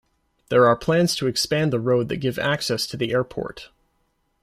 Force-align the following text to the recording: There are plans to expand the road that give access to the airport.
There 0.49 0.65
are 0.65 0.75
plans 0.75 1.15
to 1.17 1.27
expand 1.27 1.71
the 1.71 1.79
road 1.79 2.09
that 2.09 2.17
give 2.17 2.39
access 2.39 2.87
to 2.87 2.97
the 2.97 3.11
airport. 3.13 3.69